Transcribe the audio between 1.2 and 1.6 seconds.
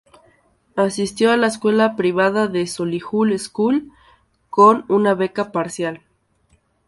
a la